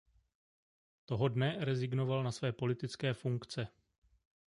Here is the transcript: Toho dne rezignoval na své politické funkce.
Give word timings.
Toho 1.05 1.27
dne 1.29 1.55
rezignoval 1.59 2.23
na 2.23 2.31
své 2.31 2.51
politické 2.51 3.13
funkce. 3.13 3.67